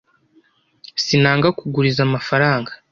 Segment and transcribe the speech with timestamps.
[1.03, 2.71] Sinanga kuguriza amafaranga